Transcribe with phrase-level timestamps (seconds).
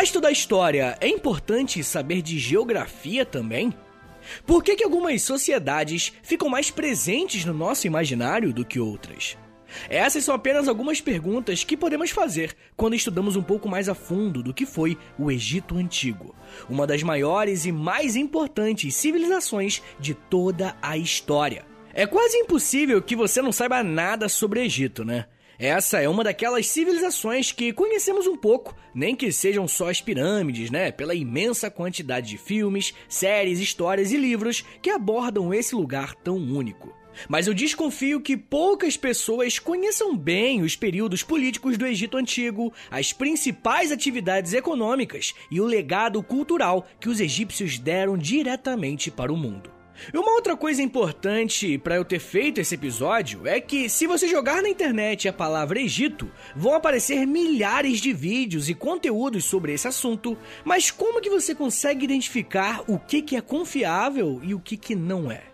[0.00, 3.70] Para estudar história, é importante saber de geografia também?
[4.46, 9.36] Por que, que algumas sociedades ficam mais presentes no nosso imaginário do que outras?
[9.90, 14.42] Essas são apenas algumas perguntas que podemos fazer quando estudamos um pouco mais a fundo
[14.42, 16.34] do que foi o Egito Antigo,
[16.66, 21.66] uma das maiores e mais importantes civilizações de toda a história.
[21.92, 25.26] É quase impossível que você não saiba nada sobre Egito, né?
[25.60, 30.70] Essa é uma daquelas civilizações que conhecemos um pouco, nem que sejam só as pirâmides,
[30.70, 30.90] né?
[30.90, 36.96] Pela imensa quantidade de filmes, séries, histórias e livros que abordam esse lugar tão único.
[37.28, 43.12] Mas eu desconfio que poucas pessoas conheçam bem os períodos políticos do Egito Antigo, as
[43.12, 49.79] principais atividades econômicas e o legado cultural que os egípcios deram diretamente para o mundo.
[50.14, 54.62] Uma outra coisa importante para eu ter feito esse episódio é que se você jogar
[54.62, 60.36] na internet a palavra Egito, vão aparecer milhares de vídeos e conteúdos sobre esse assunto,
[60.64, 64.94] mas como que você consegue identificar o que, que é confiável e o que, que
[64.94, 65.49] não é?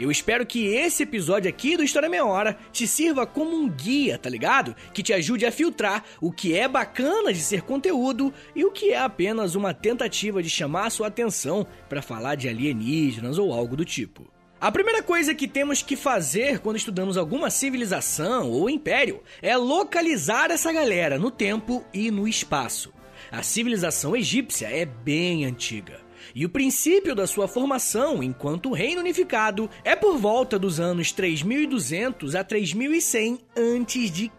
[0.00, 4.18] Eu espero que esse episódio aqui do História Meia Hora te sirva como um guia,
[4.18, 4.74] tá ligado?
[4.92, 8.90] Que te ajude a filtrar o que é bacana de ser conteúdo e o que
[8.90, 13.76] é apenas uma tentativa de chamar a sua atenção para falar de alienígenas ou algo
[13.76, 14.32] do tipo.
[14.60, 20.50] A primeira coisa que temos que fazer quando estudamos alguma civilização ou império é localizar
[20.50, 22.92] essa galera no tempo e no espaço.
[23.30, 26.01] A civilização egípcia é bem antiga
[26.34, 32.34] e o princípio da sua formação enquanto reino unificado é por volta dos anos 3200
[32.34, 34.30] a 3100 a.C.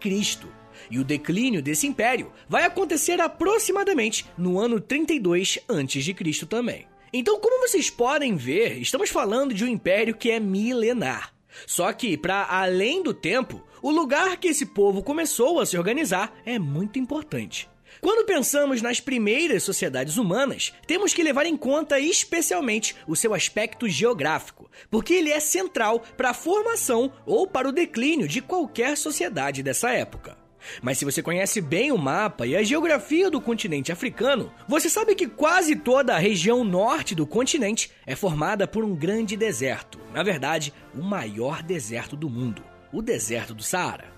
[0.90, 6.46] E o declínio desse império vai acontecer aproximadamente no ano 32 a.C.
[6.46, 6.86] também.
[7.12, 11.32] Então, como vocês podem ver, estamos falando de um império que é milenar.
[11.66, 16.34] Só que, para além do tempo, o lugar que esse povo começou a se organizar
[16.44, 17.68] é muito importante.
[18.04, 23.88] Quando pensamos nas primeiras sociedades humanas, temos que levar em conta especialmente o seu aspecto
[23.88, 29.62] geográfico, porque ele é central para a formação ou para o declínio de qualquer sociedade
[29.62, 30.36] dessa época.
[30.82, 35.14] Mas se você conhece bem o mapa e a geografia do continente africano, você sabe
[35.14, 39.98] que quase toda a região norte do continente é formada por um grande deserto.
[40.12, 44.13] Na verdade, o maior deserto do mundo, o deserto do Saara.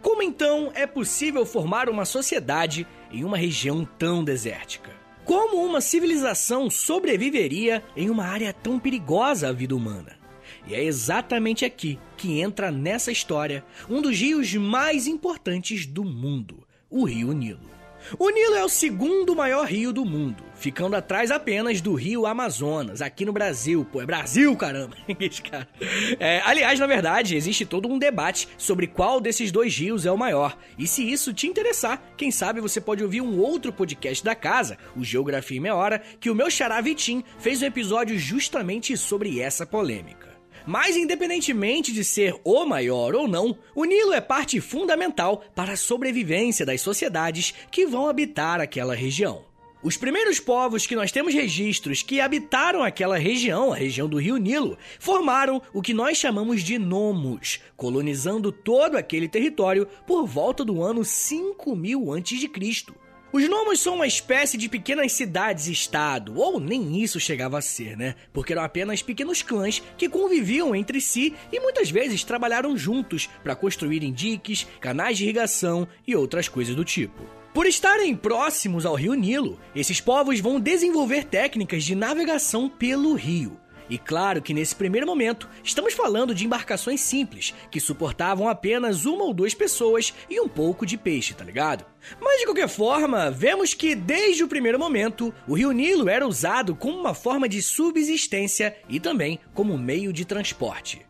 [0.00, 4.90] Como então é possível formar uma sociedade em uma região tão desértica?
[5.24, 10.18] Como uma civilização sobreviveria em uma área tão perigosa à vida humana?
[10.66, 16.66] E é exatamente aqui que entra nessa história um dos rios mais importantes do mundo,
[16.90, 17.74] o Rio Nilo.
[18.18, 23.00] O Nilo é o segundo maior rio do mundo, ficando atrás apenas do rio Amazonas,
[23.00, 23.86] aqui no Brasil.
[23.90, 24.96] Pô, é Brasil, caramba!
[26.20, 30.18] é, aliás, na verdade, existe todo um debate sobre qual desses dois rios é o
[30.18, 30.56] maior.
[30.78, 34.76] E se isso te interessar, quem sabe você pode ouvir um outro podcast da casa,
[34.96, 39.40] o Geografia em Meia Hora, que o meu xará Vitim fez um episódio justamente sobre
[39.40, 40.33] essa polêmica.
[40.66, 45.76] Mas, independentemente de ser o maior ou não, o Nilo é parte fundamental para a
[45.76, 49.44] sobrevivência das sociedades que vão habitar aquela região.
[49.82, 54.38] Os primeiros povos que nós temos registros que habitaram aquela região, a região do Rio
[54.38, 60.82] Nilo, formaram o que nós chamamos de nomos, colonizando todo aquele território por volta do
[60.82, 63.03] ano 5000 a.C.
[63.34, 68.14] Os nomos são uma espécie de pequenas cidades-estado, ou nem isso chegava a ser, né?
[68.32, 73.56] Porque eram apenas pequenos clãs que conviviam entre si e muitas vezes trabalharam juntos para
[73.56, 77.24] construírem diques, canais de irrigação e outras coisas do tipo.
[77.52, 83.58] Por estarem próximos ao rio Nilo, esses povos vão desenvolver técnicas de navegação pelo rio.
[83.88, 89.24] E claro que nesse primeiro momento estamos falando de embarcações simples, que suportavam apenas uma
[89.24, 91.84] ou duas pessoas e um pouco de peixe, tá ligado?
[92.20, 96.74] Mas de qualquer forma, vemos que desde o primeiro momento, o rio Nilo era usado
[96.74, 101.04] como uma forma de subsistência e também como meio de transporte.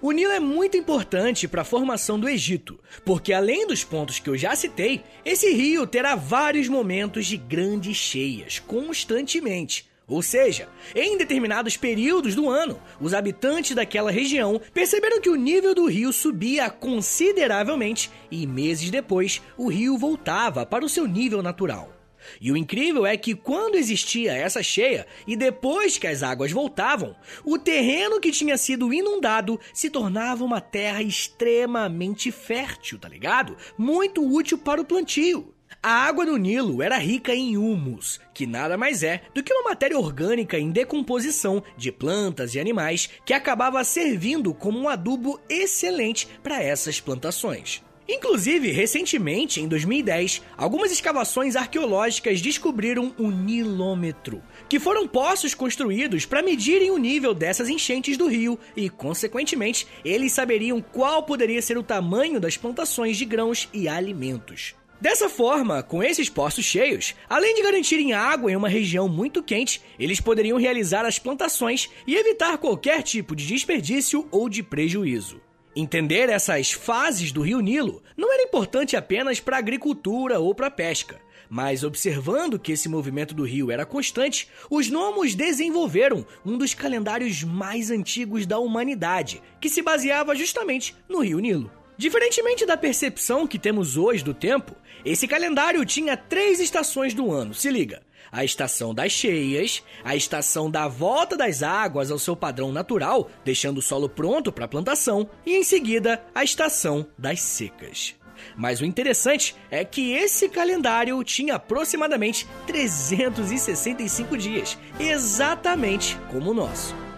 [0.00, 4.30] O Nilo é muito importante para a formação do Egito, porque além dos pontos que
[4.30, 11.16] eu já citei, esse rio terá vários momentos de grandes cheias constantemente, ou seja, em
[11.16, 16.68] determinados períodos do ano, os habitantes daquela região perceberam que o nível do rio subia
[16.68, 21.96] consideravelmente e meses depois o rio voltava para o seu nível natural.
[22.40, 27.16] E o incrível é que quando existia essa cheia e depois que as águas voltavam,
[27.44, 33.56] o terreno que tinha sido inundado se tornava uma terra extremamente fértil, tá ligado?
[33.78, 35.54] Muito útil para o plantio.
[35.82, 39.70] A água do Nilo era rica em humus, que nada mais é do que uma
[39.70, 46.28] matéria orgânica em decomposição de plantas e animais que acabava servindo como um adubo excelente
[46.42, 47.82] para essas plantações.
[48.06, 56.42] Inclusive, recentemente, em 2010, algumas escavações arqueológicas descobriram o Nilômetro, que foram poços construídos para
[56.42, 61.82] medirem o nível dessas enchentes do rio e, consequentemente, eles saberiam qual poderia ser o
[61.82, 64.74] tamanho das plantações de grãos e alimentos.
[65.00, 69.80] Dessa forma, com esses poços cheios, além de garantirem água em uma região muito quente,
[69.98, 75.40] eles poderiam realizar as plantações e evitar qualquer tipo de desperdício ou de prejuízo.
[75.74, 80.66] Entender essas fases do rio Nilo não era importante apenas para a agricultura ou para
[80.66, 81.18] a pesca,
[81.48, 87.42] mas observando que esse movimento do rio era constante, os gnomos desenvolveram um dos calendários
[87.42, 91.70] mais antigos da humanidade, que se baseava justamente no rio Nilo.
[92.00, 94.74] Diferentemente da percepção que temos hoje do tempo,
[95.04, 98.02] esse calendário tinha três estações do ano, se liga
[98.32, 103.78] a estação das cheias, a estação da volta das águas ao seu padrão natural, deixando
[103.78, 108.14] o solo pronto para a plantação, e em seguida a estação das secas.
[108.56, 117.09] Mas o interessante é que esse calendário tinha aproximadamente 365 dias, exatamente como o nosso.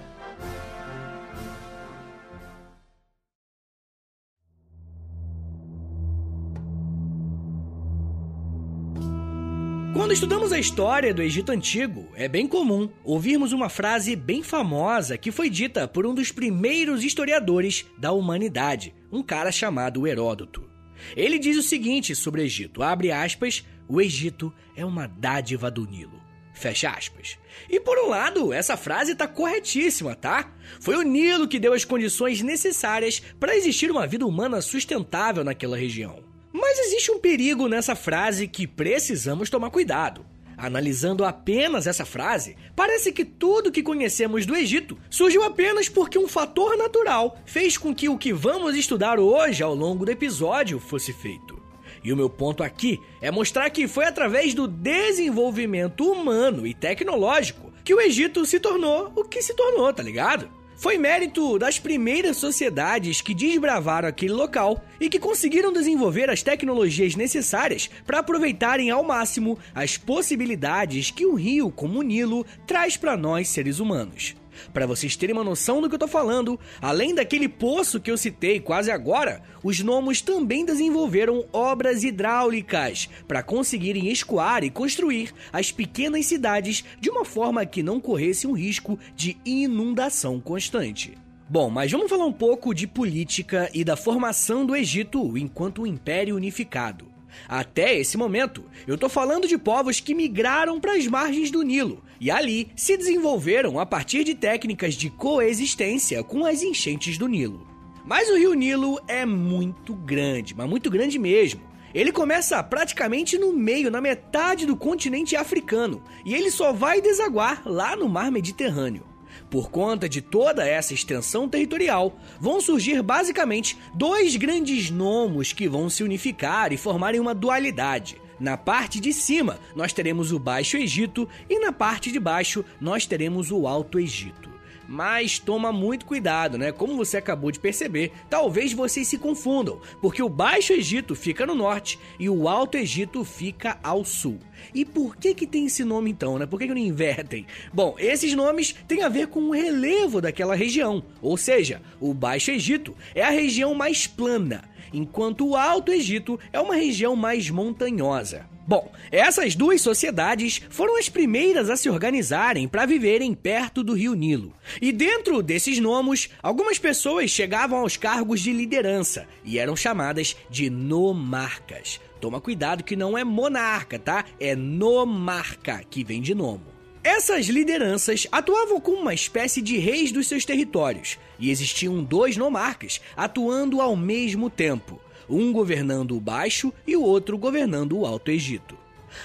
[9.93, 15.19] Quando estudamos a história do Egito Antigo, é bem comum ouvirmos uma frase bem famosa
[15.19, 20.67] que foi dita por um dos primeiros historiadores da humanidade, um cara chamado Heródoto.
[21.15, 25.87] Ele diz o seguinte sobre o Egito, abre aspas, o Egito é uma dádiva do
[25.87, 26.23] Nilo.
[26.55, 27.39] Fecha aspas.
[27.69, 30.55] E por um lado, essa frase está corretíssima, tá?
[30.81, 35.77] Foi o Nilo que deu as condições necessárias para existir uma vida humana sustentável naquela
[35.77, 36.32] região.
[36.53, 40.25] Mas existe um perigo nessa frase que precisamos tomar cuidado.
[40.57, 46.29] Analisando apenas essa frase, parece que tudo que conhecemos do Egito surgiu apenas porque um
[46.29, 51.13] fator natural fez com que o que vamos estudar hoje ao longo do episódio fosse
[51.13, 51.61] feito.
[52.05, 57.73] E o meu ponto aqui é mostrar que foi através do desenvolvimento humano e tecnológico
[57.85, 60.49] que o Egito se tornou o que se tornou, tá ligado?
[60.83, 67.15] Foi mérito das primeiras sociedades que desbravaram aquele local e que conseguiram desenvolver as tecnologias
[67.15, 73.17] necessárias para aproveitarem ao máximo as possibilidades que o rio, como o Nilo, traz para
[73.17, 74.35] nós seres humanos.
[74.73, 78.17] Para vocês terem uma noção do que eu tô falando, além daquele poço que eu
[78.17, 85.71] citei quase agora, os gnomos também desenvolveram obras hidráulicas para conseguirem escoar e construir as
[85.71, 91.15] pequenas cidades de uma forma que não corresse um risco de inundação constante.
[91.49, 95.87] Bom, mas vamos falar um pouco de política e da formação do Egito enquanto um
[95.87, 97.13] império unificado.
[97.49, 102.03] Até esse momento, eu tô falando de povos que migraram para as margens do Nilo
[102.23, 107.67] e ali se desenvolveram a partir de técnicas de coexistência com as enchentes do Nilo.
[108.07, 111.61] Mas o rio Nilo é muito grande, mas muito grande mesmo.
[111.93, 117.63] Ele começa praticamente no meio, na metade do continente africano, e ele só vai desaguar
[117.67, 119.05] lá no mar Mediterrâneo.
[119.51, 125.91] Por conta de toda essa extensão territorial, vão surgir basicamente dois grandes nomos que vão
[125.91, 128.22] se unificar e formarem uma dualidade.
[128.39, 133.07] Na parte de cima, nós teremos o Baixo Egito e na parte de baixo, nós
[133.07, 134.51] teremos o Alto Egito.
[134.89, 136.73] Mas toma muito cuidado, né?
[136.73, 141.55] Como você acabou de perceber, talvez vocês se confundam, porque o Baixo Egito fica no
[141.55, 144.39] norte e o Alto Egito fica ao sul.
[144.75, 146.47] E por que que tem esse nome então, né?
[146.47, 147.47] Por que, que não invertem?
[147.73, 152.51] Bom, esses nomes têm a ver com o relevo daquela região, ou seja, o Baixo
[152.51, 158.47] Egito é a região mais plana, enquanto o Alto Egito é uma região mais montanhosa.
[158.67, 164.15] Bom, essas duas sociedades foram as primeiras a se organizarem para viverem perto do rio
[164.15, 164.53] Nilo.
[164.81, 170.71] E dentro desses nomos, algumas pessoas chegavam aos cargos de liderança e eram chamadas de
[170.71, 172.01] nomarcas.
[172.21, 174.25] Toma cuidado que não é monarca, tá?
[174.39, 176.72] É nomarca, que vem de nomo.
[177.05, 183.01] Essas lideranças atuavam como uma espécie de reis dos seus territórios, e existiam dois nomarcas
[183.17, 188.79] atuando ao mesmo tempo um governando o Baixo e o outro governando o Alto Egito.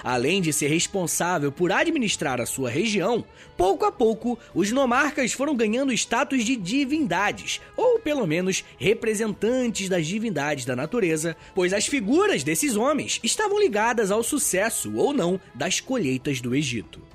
[0.04, 3.24] Além de ser responsável por administrar a sua região,
[3.56, 10.08] pouco a pouco os nomarcas foram ganhando status de divindades, ou pelo menos representantes das
[10.08, 15.80] divindades da natureza, pois as figuras desses homens estavam ligadas ao sucesso ou não das
[15.80, 17.07] colheitas do Egito.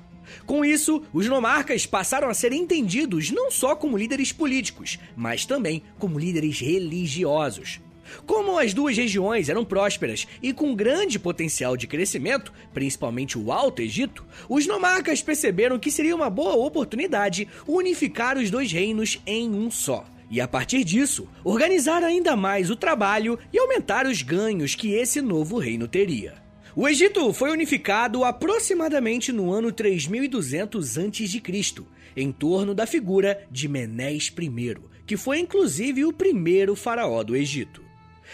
[0.46, 5.82] Com isso, os nomarcas passaram a ser entendidos não só como líderes políticos, mas também
[5.98, 7.80] como líderes religiosos.
[8.26, 13.80] Como as duas regiões eram prósperas e com grande potencial de crescimento, principalmente o Alto
[13.82, 19.70] Egito, os nomarcas perceberam que seria uma boa oportunidade unificar os dois reinos em um
[19.70, 20.04] só.
[20.30, 25.20] e a partir disso, organizar ainda mais o trabalho e aumentar os ganhos que esse
[25.20, 26.42] novo reino teria.
[26.74, 31.42] O Egito foi unificado aproximadamente no ano 3200 a.C.,
[32.16, 37.82] em torno da figura de Menés I, que foi inclusive o primeiro faraó do Egito.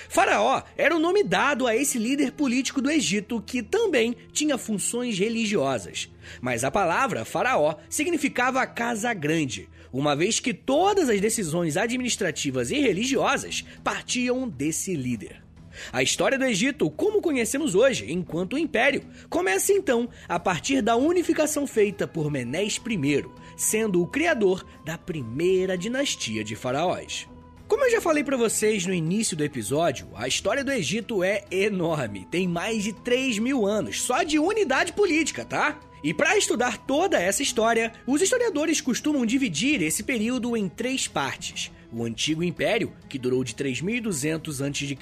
[0.09, 5.19] Faraó era o nome dado a esse líder político do Egito que também tinha funções
[5.19, 6.09] religiosas.
[6.41, 12.79] Mas a palavra faraó significava casa grande, uma vez que todas as decisões administrativas e
[12.79, 15.48] religiosas partiam desse líder.
[15.93, 21.67] A história do Egito, como conhecemos hoje, enquanto império, começa então a partir da unificação
[21.67, 23.25] feita por Menés I,
[23.57, 27.29] sendo o criador da primeira dinastia de faraós.
[27.69, 31.45] Como eu já falei para vocês no início do episódio, a história do Egito é
[31.51, 35.79] enorme, tem mais de 3 mil anos, só de unidade política, tá?
[36.03, 41.71] E para estudar toda essa história, os historiadores costumam dividir esse período em três partes.
[41.91, 44.99] O Antigo Império, que durou de 3200 a.C.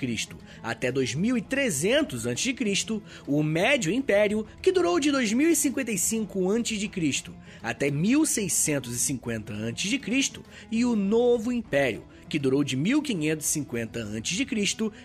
[0.62, 2.55] até 2300 a.C.,
[3.26, 7.33] o Médio Império, que durou de 2055 a.C.
[7.61, 10.00] até 1650 a.C.,
[10.71, 14.47] e o Novo Império, que durou de 1550 a.C.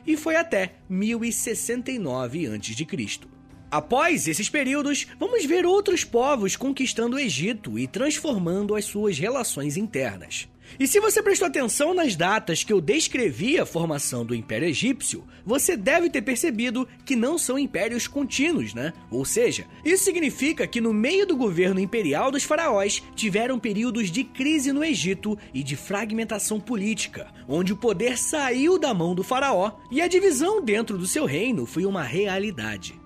[0.05, 3.31] e foi até 1069 a.C.
[3.71, 9.77] Após esses períodos, vamos ver outros povos conquistando o Egito e transformando as suas relações
[9.77, 10.47] internas.
[10.79, 15.23] E se você prestou atenção nas datas que eu descrevi a formação do Império Egípcio,
[15.45, 18.93] você deve ter percebido que não são impérios contínuos, né?
[19.09, 24.23] Ou seja, isso significa que no meio do governo imperial dos faraós tiveram períodos de
[24.23, 29.71] crise no Egito e de fragmentação política, onde o poder saiu da mão do faraó
[29.89, 33.00] e a divisão dentro do seu reino foi uma realidade.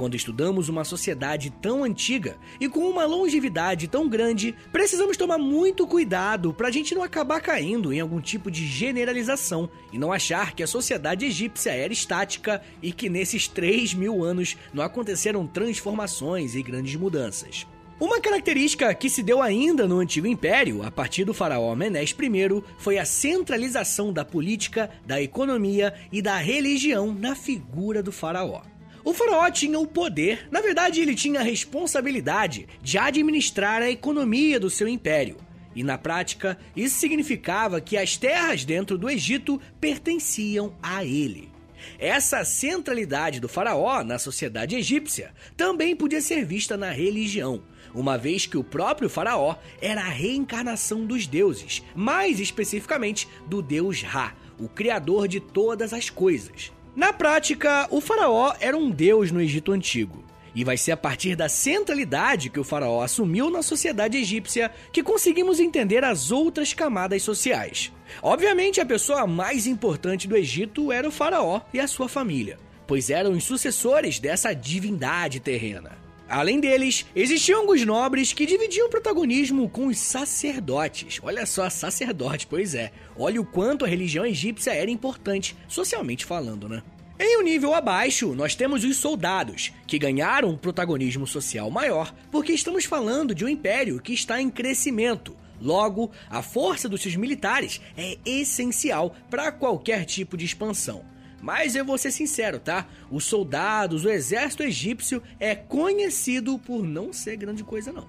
[0.00, 5.86] Quando estudamos uma sociedade tão antiga e com uma longevidade tão grande, precisamos tomar muito
[5.86, 10.54] cuidado para a gente não acabar caindo em algum tipo de generalização e não achar
[10.54, 16.54] que a sociedade egípcia era estática e que nesses 3 mil anos não aconteceram transformações
[16.54, 17.66] e grandes mudanças.
[18.00, 22.64] Uma característica que se deu ainda no Antigo Império, a partir do faraó Menés I,
[22.78, 28.62] foi a centralização da política, da economia e da religião na figura do faraó.
[29.04, 34.60] O faraó tinha o poder, na verdade, ele tinha a responsabilidade de administrar a economia
[34.60, 35.36] do seu império.
[35.74, 41.50] E na prática, isso significava que as terras dentro do Egito pertenciam a ele.
[41.98, 47.62] Essa centralidade do faraó na sociedade egípcia também podia ser vista na religião,
[47.94, 54.02] uma vez que o próprio faraó era a reencarnação dos deuses, mais especificamente do deus
[54.02, 56.70] Ra, o criador de todas as coisas.
[56.94, 60.24] Na prática, o faraó era um deus no Egito Antigo.
[60.52, 65.02] E vai ser a partir da centralidade que o faraó assumiu na sociedade egípcia que
[65.02, 67.92] conseguimos entender as outras camadas sociais.
[68.20, 73.10] Obviamente, a pessoa mais importante do Egito era o faraó e a sua família, pois
[73.10, 76.09] eram os sucessores dessa divindade terrena.
[76.30, 81.18] Além deles, existiam alguns nobres que dividiam o protagonismo com os sacerdotes.
[81.24, 82.92] Olha só, sacerdote, pois é.
[83.16, 86.84] Olha o quanto a religião egípcia era importante, socialmente falando, né?
[87.18, 92.52] Em um nível abaixo, nós temos os soldados, que ganharam um protagonismo social maior, porque
[92.52, 95.36] estamos falando de um império que está em crescimento.
[95.60, 101.04] Logo, a força dos seus militares é essencial para qualquer tipo de expansão.
[101.40, 102.86] Mas eu vou ser sincero, tá?
[103.10, 108.06] Os soldados, o exército egípcio é conhecido por não ser grande coisa, não.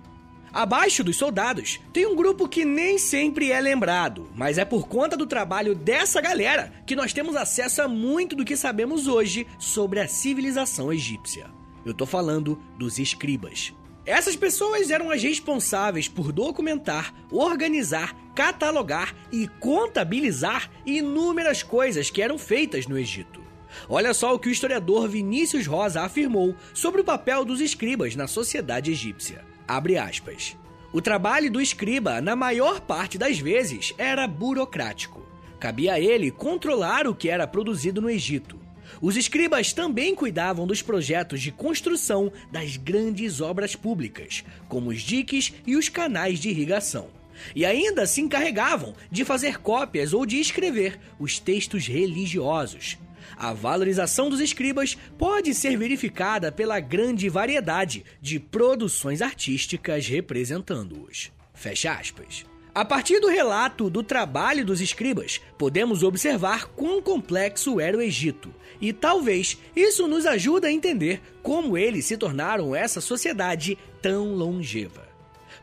[0.53, 5.15] Abaixo dos soldados, tem um grupo que nem sempre é lembrado, mas é por conta
[5.15, 10.01] do trabalho dessa galera que nós temos acesso a muito do que sabemos hoje sobre
[10.01, 11.49] a civilização egípcia.
[11.85, 13.73] Eu tô falando dos escribas.
[14.05, 22.37] Essas pessoas eram as responsáveis por documentar, organizar, catalogar e contabilizar inúmeras coisas que eram
[22.37, 23.41] feitas no Egito.
[23.87, 28.27] Olha só o que o historiador Vinícius Rosa afirmou sobre o papel dos escribas na
[28.27, 29.45] sociedade egípcia.
[29.67, 30.57] Abre aspas.
[30.91, 35.25] O trabalho do escriba, na maior parte das vezes, era burocrático.
[35.57, 38.59] Cabia a ele controlar o que era produzido no Egito,
[39.01, 45.51] os escribas também cuidavam dos projetos de construção das grandes obras públicas, como os diques
[45.65, 47.09] e os canais de irrigação.
[47.55, 52.97] E ainda se encarregavam de fazer cópias ou de escrever os textos religiosos.
[53.35, 61.31] A valorização dos escribas pode ser verificada pela grande variedade de produções artísticas representando-os.
[61.53, 62.45] Fecha aspas.
[62.73, 68.53] A partir do relato do trabalho dos escribas, podemos observar quão complexo era o Egito,
[68.79, 75.05] e talvez isso nos ajude a entender como eles se tornaram essa sociedade tão longeva.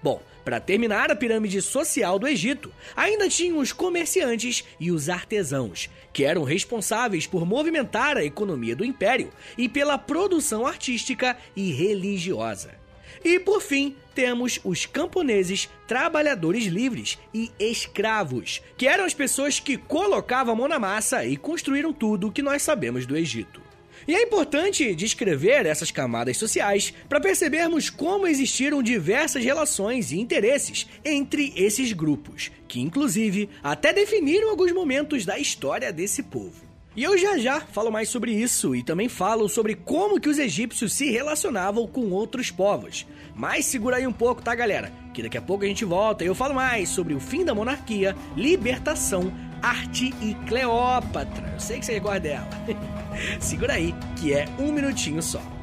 [0.03, 5.89] Bom, para terminar a pirâmide social do Egito, ainda tinham os comerciantes e os artesãos,
[6.13, 12.78] que eram responsáveis por movimentar a economia do império e pela produção artística e religiosa.
[13.25, 19.77] E por fim, temos os camponeses, trabalhadores livres e escravos, que eram as pessoas que
[19.77, 23.69] colocavam a mão na massa e construíram tudo o que nós sabemos do Egito.
[24.07, 30.89] E é importante descrever essas camadas sociais para percebermos como existiram diversas relações e interesses
[31.05, 36.68] entre esses grupos, que inclusive até definiram alguns momentos da história desse povo.
[36.99, 40.37] E eu já já falo mais sobre isso e também falo sobre como que os
[40.37, 43.07] egípcios se relacionavam com outros povos.
[43.37, 44.93] Mas segura aí um pouco, tá, galera?
[45.15, 47.55] Que daqui a pouco a gente volta e eu falo mais sobre o fim da
[47.55, 51.53] monarquia, libertação, arte e Cleópatra.
[51.53, 52.49] Eu sei que você gosta dela.
[53.39, 55.58] Segura aí, que é um minutinho só.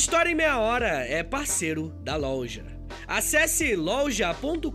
[0.00, 2.64] História em Meia Hora é parceiro da loja.
[3.06, 4.70] Acesse loja.com.br,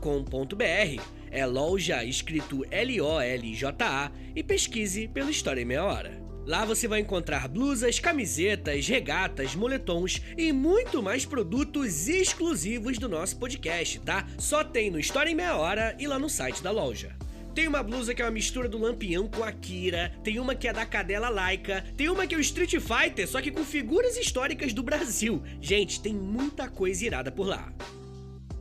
[1.32, 6.24] é loja escrito L-O-L-J-A, e pesquise pela História em Meia Hora.
[6.46, 13.40] Lá você vai encontrar blusas, camisetas, regatas, moletons e muito mais produtos exclusivos do nosso
[13.40, 14.28] podcast, tá?
[14.38, 17.15] Só tem no História em Meia Hora e lá no site da loja.
[17.56, 20.68] Tem uma blusa que é uma mistura do Lampião com a Kira, tem uma que
[20.68, 24.18] é da Cadela Laika, tem uma que é o Street Fighter, só que com figuras
[24.18, 25.42] históricas do Brasil.
[25.62, 27.74] Gente, tem muita coisa irada por lá.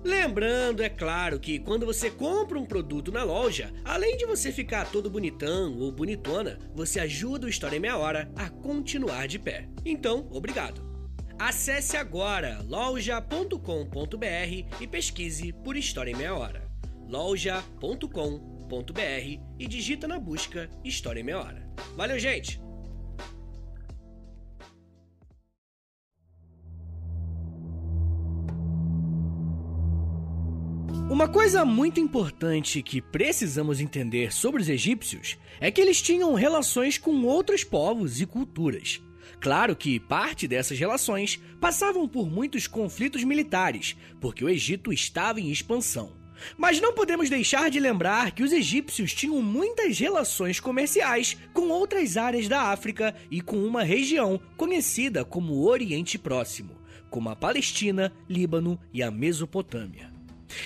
[0.04, 4.88] Lembrando, é claro, que quando você compra um produto na loja, além de você ficar
[4.88, 9.68] todo bonitão ou bonitona, você ajuda o História em Meia Hora a continuar de pé.
[9.84, 10.84] Então, obrigado.
[11.36, 13.58] Acesse agora loja.com.br
[14.80, 16.62] e pesquise por História em Meia Hora.
[17.08, 18.53] loja.com.br
[19.58, 21.68] e digita na busca História em Meia Hora.
[21.96, 22.60] Valeu, gente!
[31.10, 36.98] Uma coisa muito importante que precisamos entender sobre os egípcios é que eles tinham relações
[36.98, 39.00] com outros povos e culturas.
[39.38, 45.50] Claro que parte dessas relações passavam por muitos conflitos militares, porque o Egito estava em
[45.50, 46.23] expansão.
[46.56, 52.16] Mas não podemos deixar de lembrar que os egípcios tinham muitas relações comerciais com outras
[52.16, 56.76] áreas da África e com uma região conhecida como Oriente Próximo,
[57.10, 60.14] como a Palestina, Líbano e a Mesopotâmia.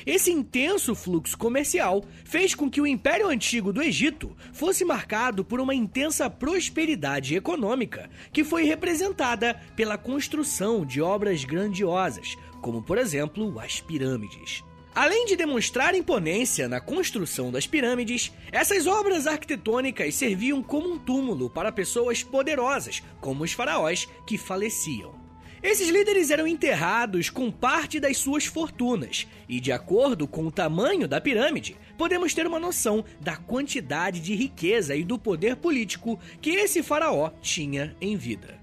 [0.06, 5.60] Esse intenso fluxo comercial fez com que o Império Antigo do Egito fosse marcado por
[5.60, 13.58] uma intensa prosperidade econômica, que foi representada pela construção de obras grandiosas, como por exemplo
[13.58, 14.62] as pirâmides.
[14.94, 21.48] Além de demonstrar imponência na construção das pirâmides, essas obras arquitetônicas serviam como um túmulo
[21.48, 25.14] para pessoas poderosas, como os faraós que faleciam.
[25.62, 31.08] Esses líderes eram enterrados com parte das suas fortunas, e de acordo com o tamanho
[31.08, 36.50] da pirâmide, podemos ter uma noção da quantidade de riqueza e do poder político que
[36.50, 38.58] esse faraó tinha em vida.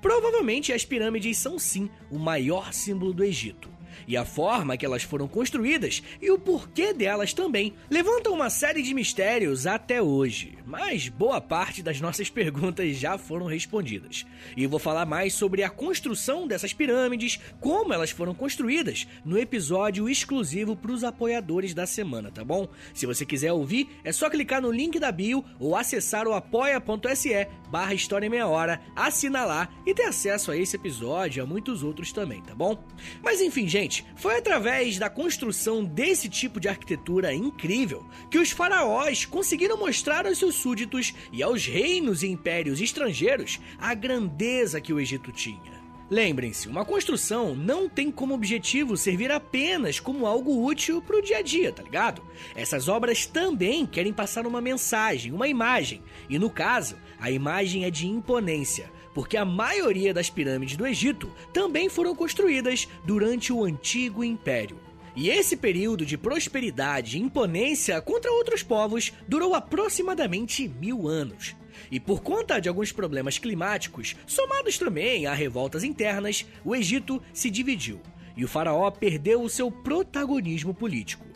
[0.00, 3.79] Provavelmente as pirâmides são sim o maior símbolo do Egito
[4.10, 8.82] e a forma que elas foram construídas e o porquê delas também levantam uma série
[8.82, 10.58] de mistérios até hoje.
[10.66, 14.26] Mas boa parte das nossas perguntas já foram respondidas.
[14.56, 20.08] E vou falar mais sobre a construção dessas pirâmides, como elas foram construídas, no episódio
[20.08, 22.66] exclusivo para os apoiadores da semana, tá bom?
[22.92, 27.46] Se você quiser ouvir, é só clicar no link da bio ou acessar o apoia.se
[27.70, 31.84] barra História Meia Hora, assinar lá e ter acesso a esse episódio e a muitos
[31.84, 32.82] outros também, tá bom?
[33.22, 39.24] Mas enfim, gente, foi através da construção desse tipo de arquitetura incrível que os faraós
[39.24, 45.00] conseguiram mostrar aos seus súditos e aos reinos e impérios estrangeiros a grandeza que o
[45.00, 45.80] Egito tinha.
[46.10, 51.38] Lembrem-se, uma construção não tem como objetivo servir apenas como algo útil para o dia
[51.38, 52.20] a dia, tá ligado?
[52.56, 57.90] Essas obras também querem passar uma mensagem, uma imagem, e no caso, a imagem é
[57.90, 64.22] de imponência porque a maioria das pirâmides do Egito também foram construídas durante o Antigo
[64.22, 64.78] Império.
[65.16, 71.56] E esse período de prosperidade e imponência contra outros povos durou aproximadamente mil anos.
[71.90, 77.50] E por conta de alguns problemas climáticos, somados também a revoltas internas, o Egito se
[77.50, 78.00] dividiu
[78.36, 81.29] e o faraó perdeu o seu protagonismo político.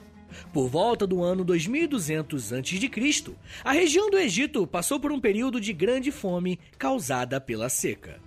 [0.53, 5.73] Por volta do ano 2200 a.C., a região do Egito passou por um período de
[5.73, 8.21] grande fome causada pela seca.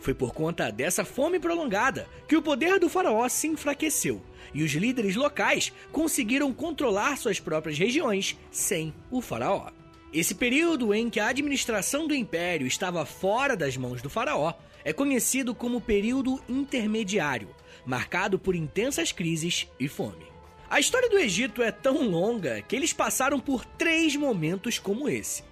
[0.00, 4.72] Foi por conta dessa fome prolongada que o poder do faraó se enfraqueceu e os
[4.72, 9.70] líderes locais conseguiram controlar suas próprias regiões sem o faraó.
[10.12, 14.92] Esse período em que a administração do império estava fora das mãos do faraó é
[14.92, 17.48] conhecido como período intermediário,
[17.84, 20.33] marcado por intensas crises e fome.
[20.68, 25.44] A história do Egito é tão longa que eles passaram por três momentos como esse.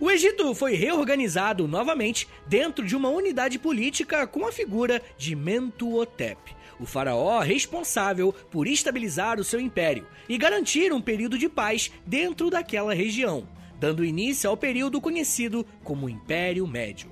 [0.00, 6.56] O Egito foi reorganizado novamente dentro de uma unidade política com a figura de Mentuhotep,
[6.80, 12.50] o faraó responsável por estabilizar o seu império e garantir um período de paz dentro
[12.50, 13.46] daquela região,
[13.78, 17.10] dando início ao período conhecido como Império Médio.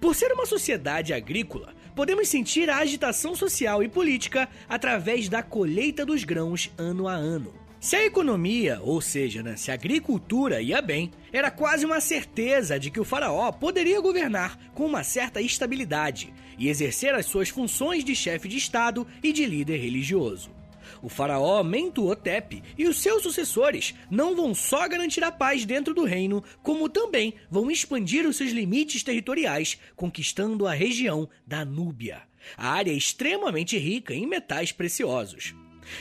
[0.00, 6.06] Por ser uma sociedade agrícola, podemos sentir a agitação social e política através da colheita
[6.06, 7.52] dos grãos ano a ano.
[7.80, 12.78] Se a economia, ou seja, né, se a agricultura ia bem, era quase uma certeza
[12.78, 18.04] de que o faraó poderia governar com uma certa estabilidade e exercer as suas funções
[18.04, 20.57] de chefe de Estado e de líder religioso.
[21.02, 26.04] O faraó Mentuhotep e os seus sucessores não vão só garantir a paz dentro do
[26.04, 32.22] reino, como também vão expandir os seus limites territoriais, conquistando a região da Núbia,
[32.56, 35.54] a área extremamente rica em metais preciosos.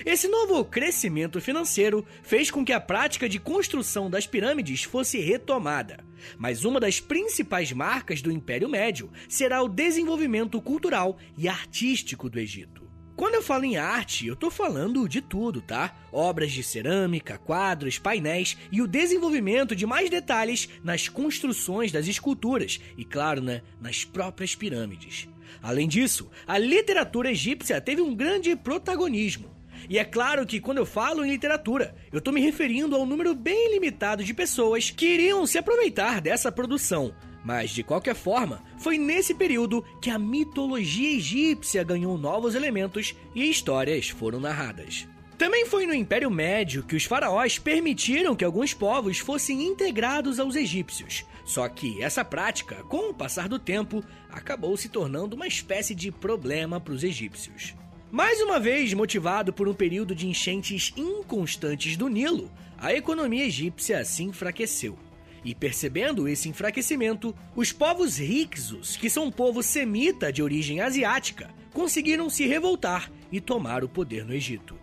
[0.06, 6.04] Esse novo crescimento financeiro fez com que a prática de construção das pirâmides fosse retomada.
[6.38, 12.40] Mas uma das principais marcas do Império Médio será o desenvolvimento cultural e artístico do
[12.40, 12.87] Egito.
[13.18, 15.96] Quando eu falo em arte, eu tô falando de tudo, tá?
[16.12, 22.80] Obras de cerâmica, quadros, painéis e o desenvolvimento de mais detalhes nas construções das esculturas
[22.96, 25.28] e, claro, né, nas próprias pirâmides.
[25.64, 29.50] Além disso, a literatura egípcia teve um grande protagonismo.
[29.90, 33.34] E é claro que quando eu falo em literatura, eu estou me referindo ao número
[33.34, 37.16] bem limitado de pessoas que iriam se aproveitar dessa produção.
[37.48, 43.50] Mas de qualquer forma, foi nesse período que a mitologia egípcia ganhou novos elementos e
[43.50, 45.08] histórias foram narradas.
[45.38, 50.58] Também foi no Império Médio que os faraós permitiram que alguns povos fossem integrados aos
[50.58, 51.24] egípcios.
[51.46, 56.12] Só que essa prática, com o passar do tempo, acabou se tornando uma espécie de
[56.12, 57.74] problema para os egípcios.
[58.12, 64.04] Mais uma vez, motivado por um período de enchentes inconstantes do Nilo, a economia egípcia
[64.04, 65.07] se enfraqueceu.
[65.48, 71.50] E percebendo esse enfraquecimento, os povos Hyksos, que são um povo semita de origem asiática,
[71.72, 74.78] conseguiram se revoltar e tomar o poder no Egito.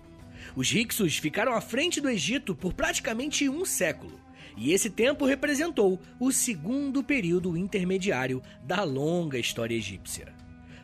[0.57, 4.19] Os Hyksos ficaram à frente do Egito por praticamente um século,
[4.57, 10.33] e esse tempo representou o segundo período intermediário da longa história egípcia.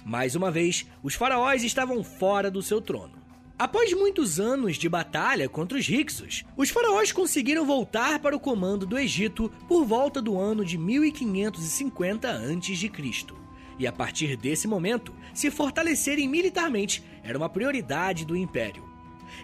[0.05, 3.20] Mais uma vez, os faraós estavam fora do seu trono.
[3.61, 8.87] Após muitos anos de batalha contra os Hyksos, os faraós conseguiram voltar para o comando
[8.87, 12.91] do Egito por volta do ano de 1550 a.C.
[13.79, 18.83] E a partir desse momento, se fortalecerem militarmente era uma prioridade do império.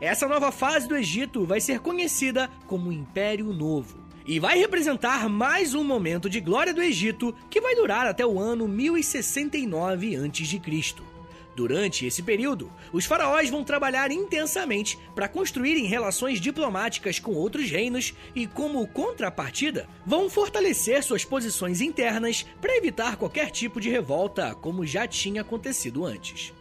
[0.00, 5.74] Essa nova fase do Egito vai ser conhecida como Império Novo e vai representar mais
[5.74, 11.15] um momento de glória do Egito que vai durar até o ano 1069 a.C.
[11.56, 18.12] Durante esse período, os faraós vão trabalhar intensamente para construírem relações diplomáticas com outros reinos
[18.34, 24.84] e, como contrapartida, vão fortalecer suas posições internas para evitar qualquer tipo de revolta, como
[24.84, 26.52] já tinha acontecido antes.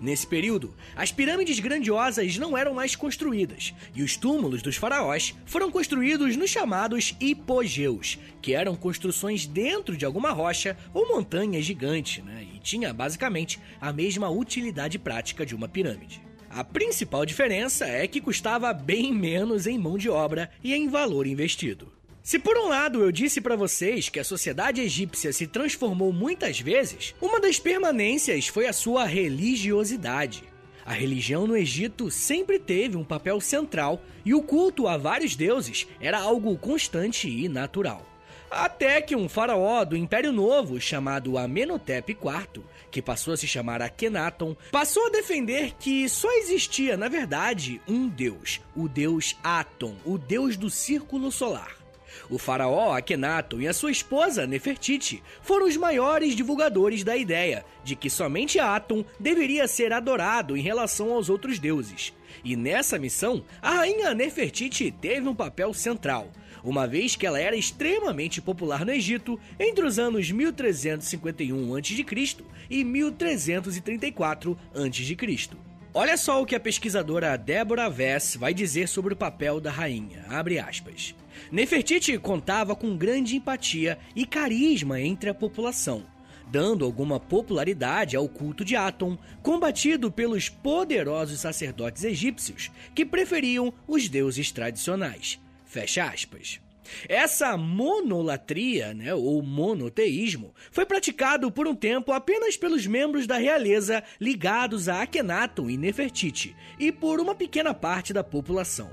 [0.00, 5.68] Nesse período, as pirâmides grandiosas não eram mais construídas, e os túmulos dos faraós foram
[5.68, 12.46] construídos nos chamados hipogeus, que eram construções dentro de alguma rocha ou montanha gigante, né?
[12.64, 16.20] Tinha basicamente a mesma utilidade prática de uma pirâmide.
[16.50, 21.26] A principal diferença é que custava bem menos em mão de obra e em valor
[21.26, 21.92] investido.
[22.22, 26.58] Se por um lado eu disse para vocês que a sociedade egípcia se transformou muitas
[26.58, 30.44] vezes, uma das permanências foi a sua religiosidade.
[30.86, 35.86] A religião no Egito sempre teve um papel central e o culto a vários deuses
[36.00, 38.13] era algo constante e natural.
[38.56, 43.82] Até que um faraó do Império Novo, chamado Amenhotep IV, que passou a se chamar
[43.82, 50.16] Akhenaton, passou a defender que só existia, na verdade, um deus, o deus Aton, o
[50.16, 51.84] deus do círculo solar.
[52.30, 57.96] O faraó Akhenaton e a sua esposa Nefertiti foram os maiores divulgadores da ideia de
[57.96, 62.12] que somente Atum deveria ser adorado em relação aos outros deuses.
[62.44, 66.30] E nessa missão, a rainha Nefertiti teve um papel central,
[66.64, 72.36] uma vez que ela era extremamente popular no Egito entre os anos 1351 a.C.
[72.70, 75.50] e 1334 a.C.
[75.92, 80.24] Olha só o que a pesquisadora Deborah Vess vai dizer sobre o papel da rainha.
[80.28, 81.14] Abre aspas.
[81.52, 86.02] Nefertiti contava com grande empatia e carisma entre a população.
[86.46, 94.08] dando alguma popularidade ao culto de Atom, combatido pelos poderosos sacerdotes egípcios que preferiam os
[94.10, 95.40] deuses tradicionais.
[95.74, 96.60] Fecha aspas.
[97.08, 104.00] Essa monolatria, né, ou monoteísmo, foi praticado por um tempo apenas pelos membros da realeza
[104.20, 108.88] ligados a Akhenaton e Nefertiti e por uma pequena parte da população.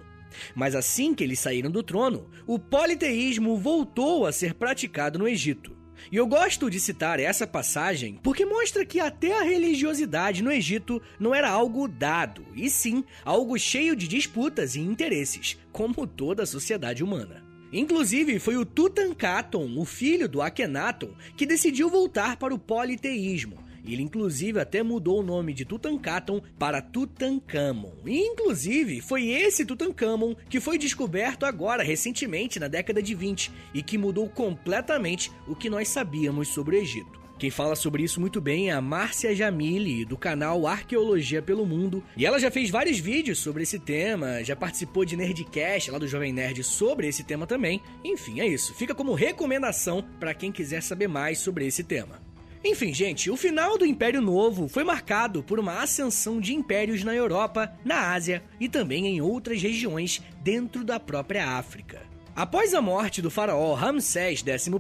[0.55, 5.80] Mas assim que eles saíram do trono, o politeísmo voltou a ser praticado no Egito.
[6.09, 11.01] E eu gosto de citar essa passagem porque mostra que até a religiosidade no Egito
[11.19, 16.47] não era algo dado, e sim algo cheio de disputas e interesses, como toda a
[16.47, 17.43] sociedade humana.
[17.73, 23.61] Inclusive, foi o Tutankhaton, o filho do Akhenaton, que decidiu voltar para o politeísmo.
[23.85, 27.93] Ele, inclusive, até mudou o nome de Tutankhaton para Tutankhamon.
[28.05, 33.81] E, inclusive, foi esse Tutankhamon que foi descoberto agora, recentemente, na década de 20, e
[33.81, 37.21] que mudou completamente o que nós sabíamos sobre o Egito.
[37.41, 42.03] Quem fala sobre isso muito bem é a Márcia Jamili, do canal Arqueologia pelo Mundo.
[42.15, 46.07] E ela já fez vários vídeos sobre esse tema, já participou de Nerdcast lá do
[46.07, 47.81] Jovem Nerd sobre esse tema também.
[48.05, 48.75] Enfim, é isso.
[48.75, 52.21] Fica como recomendação para quem quiser saber mais sobre esse tema.
[52.63, 57.13] Enfim, gente, o final do Império Novo foi marcado por uma ascensão de impérios na
[57.13, 62.02] Europa, na Ásia e também em outras regiões dentro da própria África.
[62.36, 64.71] Após a morte do faraó Ramsés XI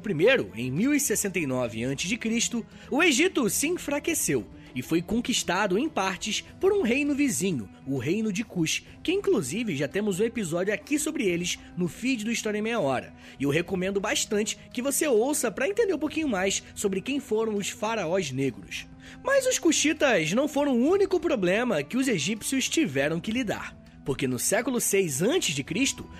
[0.55, 7.13] em 1069 a.C., o Egito se enfraqueceu e foi conquistado em partes por um reino
[7.13, 11.87] vizinho, o Reino de Kush, que inclusive já temos um episódio aqui sobre eles no
[11.87, 13.13] feed do História em Meia Hora.
[13.39, 17.55] E eu recomendo bastante que você ouça para entender um pouquinho mais sobre quem foram
[17.55, 18.87] os faraós negros.
[19.23, 24.27] Mas os Kushitas não foram o único problema que os egípcios tiveram que lidar porque
[24.27, 25.65] no século 6 a.C.,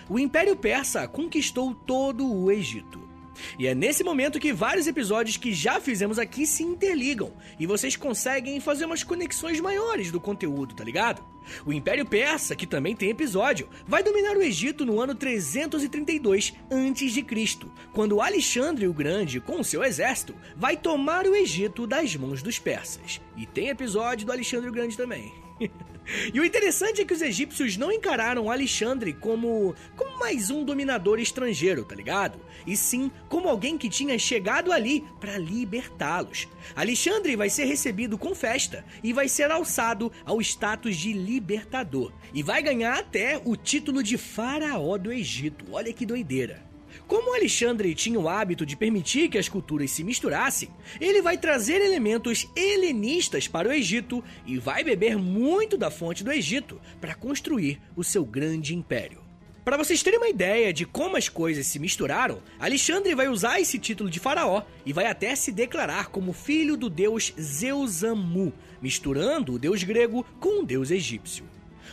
[0.10, 3.11] o Império Persa conquistou todo o Egito.
[3.58, 7.96] E é nesse momento que vários episódios que já fizemos aqui se interligam e vocês
[7.96, 11.24] conseguem fazer umas conexões maiores do conteúdo, tá ligado?
[11.66, 17.68] O Império Persa, que também tem episódio, vai dominar o Egito no ano 332 a.C.,
[17.94, 23.20] quando Alexandre o Grande, com seu exército, vai tomar o Egito das mãos dos persas.
[23.36, 25.51] E tem episódio do Alexandre o Grande também.
[26.34, 31.20] E o interessante é que os egípcios não encararam Alexandre como, como mais um dominador
[31.20, 32.40] estrangeiro, tá ligado?
[32.66, 36.48] E sim como alguém que tinha chegado ali para libertá-los.
[36.76, 42.12] Alexandre vai ser recebido com festa e vai ser alçado ao status de libertador.
[42.34, 45.66] E vai ganhar até o título de faraó do Egito.
[45.72, 46.71] Olha que doideira.
[47.12, 51.82] Como Alexandre tinha o hábito de permitir que as culturas se misturassem, ele vai trazer
[51.82, 57.82] elementos helenistas para o Egito e vai beber muito da fonte do Egito para construir
[57.98, 59.22] o seu grande império.
[59.66, 63.78] Para vocês terem uma ideia de como as coisas se misturaram, Alexandre vai usar esse
[63.78, 69.60] título de faraó e vai até se declarar como filho do deus Zeusamu, misturando o
[69.60, 71.44] deus grego com o deus egípcio.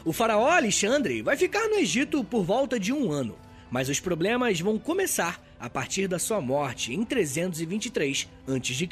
[0.05, 3.37] O faraó Alexandre vai ficar no Egito por volta de um ano,
[3.71, 8.89] mas os problemas vão começar a partir da sua morte em 323 a.C.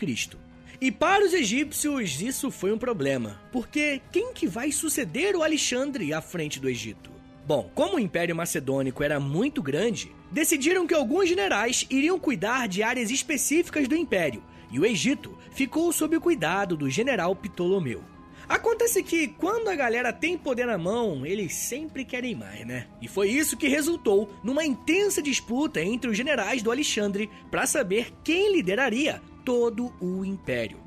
[0.80, 6.12] E para os egípcios isso foi um problema, porque quem que vai suceder o Alexandre
[6.12, 7.10] à frente do Egito?
[7.46, 12.82] Bom, como o Império Macedônico era muito grande, decidiram que alguns generais iriam cuidar de
[12.82, 18.15] áreas específicas do Império, e o Egito ficou sob o cuidado do general Ptolomeu.
[18.48, 22.86] Acontece que quando a galera tem poder na mão, eles sempre querem mais, né?
[23.02, 28.12] E foi isso que resultou numa intensa disputa entre os generais do Alexandre para saber
[28.22, 30.78] quem lideraria todo o império.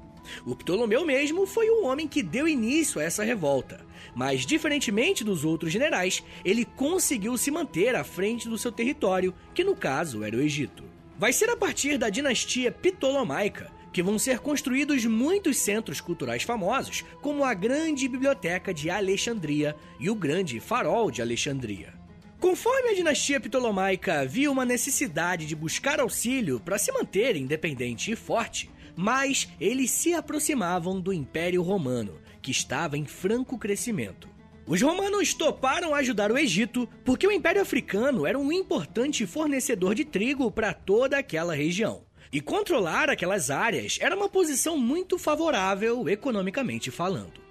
[0.45, 5.43] O Ptolomeu mesmo foi o homem que deu início a essa revolta, mas diferentemente dos
[5.43, 10.37] outros generais, ele conseguiu se manter à frente do seu território, que no caso era
[10.37, 10.83] o Egito.
[11.17, 17.03] Vai ser a partir da dinastia Ptolomaica que vão ser construídos muitos centros culturais famosos,
[17.21, 21.93] como a Grande Biblioteca de Alexandria e o Grande Farol de Alexandria.
[22.39, 28.15] Conforme a dinastia ptolomaica viu uma necessidade de buscar auxílio para se manter independente e
[28.15, 34.29] forte, mas eles se aproximavam do Império Romano, que estava em franco crescimento.
[34.65, 40.05] Os romanos toparam ajudar o Egito porque o Império Africano era um importante fornecedor de
[40.05, 42.03] trigo para toda aquela região.
[42.31, 47.41] E controlar aquelas áreas era uma posição muito favorável economicamente falando.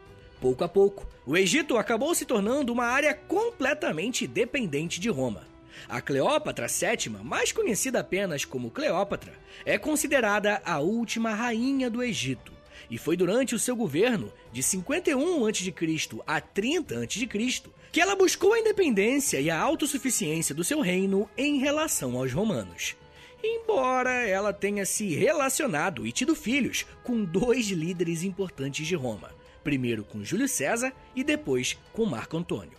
[0.40, 5.48] Pouco a pouco, o Egito acabou se tornando uma área completamente dependente de Roma.
[5.88, 9.32] A Cleópatra VII, mais conhecida apenas como Cleópatra,
[9.64, 12.52] é considerada a última rainha do Egito.
[12.88, 15.74] E foi durante o seu governo, de 51 a.C.
[16.24, 21.58] a 30 a.C., que ela buscou a independência e a autossuficiência do seu reino em
[21.58, 22.96] relação aos romanos.
[23.42, 29.30] Embora ela tenha se relacionado e tido filhos com dois líderes importantes de Roma,
[29.62, 32.78] primeiro com Júlio César e depois com Marco Antônio.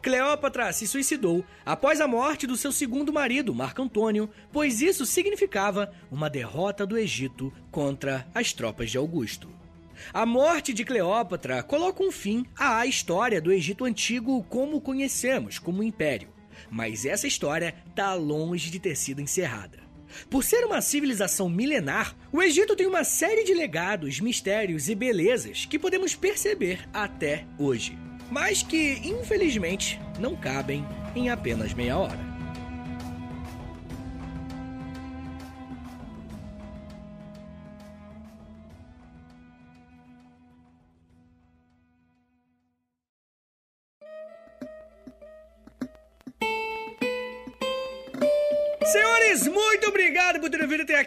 [0.00, 5.92] Cleópatra se suicidou após a morte do seu segundo marido, Marco Antônio, pois isso significava
[6.10, 9.48] uma derrota do Egito contra as tropas de Augusto.
[10.12, 15.82] A morte de Cleópatra coloca um fim à história do Egito Antigo como conhecemos, como
[15.82, 16.28] império.
[16.70, 19.80] Mas essa história está longe de ter sido encerrada.
[20.28, 25.64] Por ser uma civilização milenar, o Egito tem uma série de legados, mistérios e belezas
[25.64, 27.96] que podemos perceber até hoje
[28.32, 30.82] mas que, infelizmente, não cabem
[31.14, 32.31] em apenas meia hora.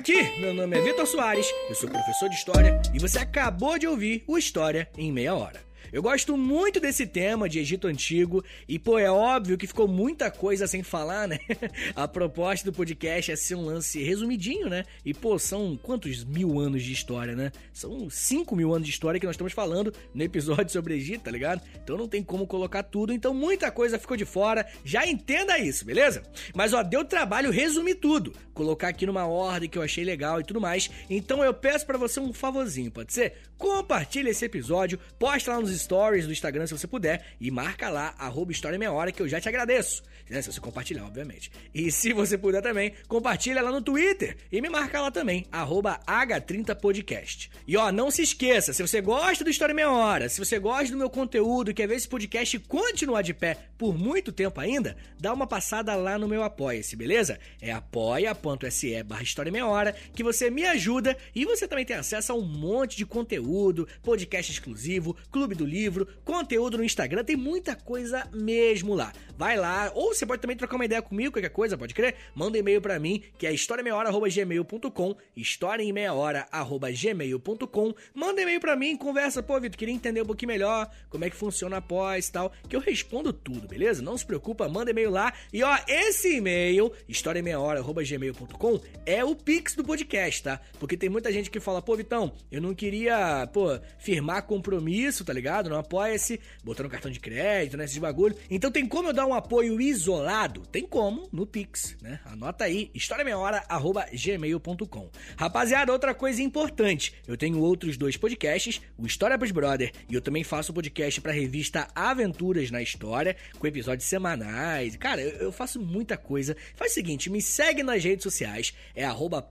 [0.05, 0.39] Aqui.
[0.39, 4.23] Meu nome é Vitor Soares, eu sou professor de História e você acabou de ouvir
[4.27, 5.64] o História em Meia Hora.
[5.91, 10.29] Eu gosto muito desse tema de Egito Antigo e, pô, é óbvio que ficou muita
[10.31, 11.39] coisa sem falar, né?
[11.95, 14.83] A proposta do podcast é ser um lance resumidinho, né?
[15.03, 17.51] E, pô, são quantos mil anos de história, né?
[17.73, 21.31] São 5 mil anos de história que nós estamos falando no episódio sobre Egito, tá
[21.31, 21.61] ligado?
[21.83, 24.65] Então não tem como colocar tudo, então muita coisa ficou de fora.
[24.83, 26.23] Já entenda isso, beleza?
[26.53, 30.43] Mas, ó, deu trabalho resumir tudo, colocar aqui numa ordem que eu achei legal e
[30.43, 30.89] tudo mais.
[31.09, 33.33] Então eu peço para você um favorzinho, pode ser?
[33.57, 38.15] Compartilha esse episódio, posta lá nos stories do Instagram se você puder e marca lá,
[38.17, 40.03] arroba História Meia Hora, que eu já te agradeço.
[40.29, 41.51] Né, se você compartilhar, obviamente.
[41.73, 45.99] E se você puder também, compartilha lá no Twitter e me marca lá também, arroba
[46.07, 47.51] H30podcast.
[47.67, 50.91] E ó, não se esqueça, se você gosta do História Meia Hora, se você gosta
[50.91, 54.97] do meu conteúdo e quer ver esse podcast continuar de pé por muito tempo ainda,
[55.19, 57.39] dá uma passada lá no meu Apoia-se, beleza?
[57.61, 62.31] É apoia.se barra História Meia Hora, que você me ajuda e você também tem acesso
[62.31, 67.75] a um monte de conteúdo, podcast exclusivo, clube do livro, conteúdo no Instagram, tem muita
[67.75, 69.11] coisa mesmo lá.
[69.37, 72.15] Vai lá, ou você pode também trocar uma ideia comigo, qualquer coisa, pode crer?
[72.33, 77.93] Manda um e-mail para mim, que é historiameiahora.gmail.com, historiaemmeiahora.gmail.com.
[78.13, 81.29] Manda um e-mail para mim, conversa, pô, Vitor, queria entender um pouquinho melhor como é
[81.29, 84.01] que funciona após e tal, que eu respondo tudo, beleza?
[84.01, 85.33] Não se preocupa, manda e-mail lá.
[85.51, 90.59] E ó, esse e-mail, historiaemmeiahora.gmail.com, é o Pix do podcast, tá?
[90.79, 95.33] Porque tem muita gente que fala, pô, Vitão, eu não queria, pô, firmar compromisso, tá
[95.33, 95.54] ligado?
[95.63, 98.35] Não apoia-se, botando cartão de crédito, né, bagulho.
[98.49, 100.61] Então tem como eu dar um apoio isolado?
[100.67, 102.19] Tem como, no Pix, né?
[102.25, 105.09] Anota aí, historiameiahora.gmail.com.
[105.37, 110.21] Rapaziada, outra coisa importante, eu tenho outros dois podcasts, o História pros Brother, e eu
[110.21, 114.95] também faço podcast pra revista Aventuras na História, com episódios semanais.
[114.95, 116.55] Cara, eu, eu faço muita coisa.
[116.75, 119.45] Faz o seguinte, me segue nas redes sociais, é arroba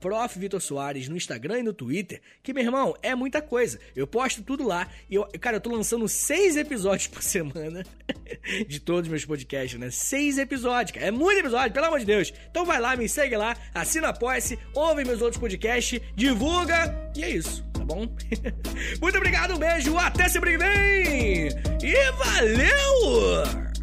[0.59, 3.79] Soares no Instagram e no Twitter, que, meu irmão, é muita coisa.
[3.95, 7.83] Eu posto tudo lá, e eu, cara, eu tô lançando seis episódios por semana
[8.67, 9.89] de todos os meus podcasts, né?
[9.89, 11.07] Seis episódios, cara.
[11.07, 12.33] É muito episódio, pelo amor de Deus.
[12.49, 17.29] Então vai lá, me segue lá, assina apoia-se, ouve meus outros podcasts, divulga, e é
[17.29, 18.07] isso, tá bom?
[19.01, 21.47] muito obrigado, um beijo, até semana que vem!
[21.81, 23.74] E valeu!